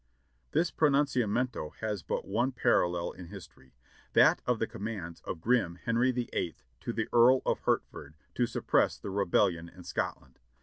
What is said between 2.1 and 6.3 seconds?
one parallel in history— that of the commands of grim Henry the